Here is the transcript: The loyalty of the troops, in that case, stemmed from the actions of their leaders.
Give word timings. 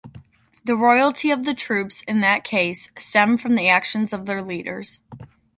The 0.63 0.73
loyalty 0.73 1.29
of 1.29 1.43
the 1.45 1.53
troops, 1.53 2.01
in 2.07 2.21
that 2.21 2.43
case, 2.43 2.89
stemmed 2.97 3.39
from 3.39 3.53
the 3.53 3.69
actions 3.69 4.11
of 4.13 4.25
their 4.25 4.41
leaders. 4.41 4.99